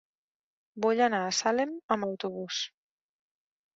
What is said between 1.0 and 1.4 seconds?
anar a